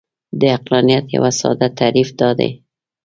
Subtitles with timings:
[0.39, 2.49] د عقلانیت یو ساده تعریف دا دی.